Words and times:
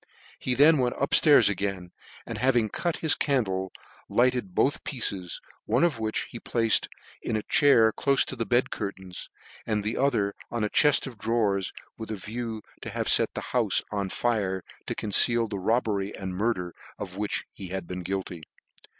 He 0.39 0.55
then 0.55 0.79
went 0.79 0.95
up 0.99 1.11
flairs 1.11 1.47
again, 1.47 1.91
and 2.25 2.39
having 2.39 2.69
cut 2.69 2.97
his 3.05 3.13
candle, 3.13 3.71
lighted 4.09 4.55
both 4.55 4.83
pieces, 4.83 5.39
one 5.65 5.83
of 5.83 5.99
which 5.99 6.25
he 6.31 6.39
placed 6.39 6.89
in 7.21 7.35
a 7.35 7.43
chair 7.43 7.91
clofc 7.91 8.25
to 8.25 8.35
the 8.35 8.47
bed 8.47 8.71
curtains, 8.71 9.29
and 9.63 9.83
the 9.83 9.97
other 9.97 10.33
on 10.49 10.63
a 10.63 10.69
che.ft 10.71 11.05
(of 11.05 11.19
drawers^, 11.19 11.71
with 11.99 12.09
a 12.09 12.15
view 12.15 12.63
to 12.81 12.89
have 12.89 13.09
fet 13.09 13.35
the 13.35 13.41
houfe 13.53 13.83
on 13.91 14.09
fire, 14.09 14.63
to 14.87 14.95
conceal 14.95 15.47
the 15.47 15.59
robbery 15.59 16.17
and 16.17 16.33
murder 16.33 16.73
of 16.97 17.15
which 17.15 17.45
he 17.53 17.67
had 17.67 17.85
been 17.85 17.99
guilty. 17.99 18.41